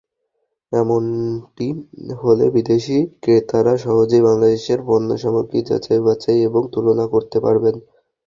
এমনটি 0.71 1.67
হলে 2.21 2.45
বিদেশি 2.55 2.93
ক্রেতারা 3.21 3.73
সহজেই 3.83 4.25
বাংলাদেশের 4.27 4.79
পণ্যসামগ্রী 4.87 5.59
যাচাই-বাছাই 5.69 6.39
এবং 6.47 6.61
তুলনা 6.73 7.05
করতে 7.13 7.37
পারবেন। 7.45 7.75